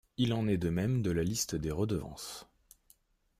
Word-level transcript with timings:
Il 0.17 0.33
en 0.33 0.47
est 0.47 0.57
de 0.57 0.71
même 0.71 1.03
de 1.03 1.11
la 1.11 1.21
liste 1.23 1.53
des 1.53 1.69
redevances. 1.69 2.47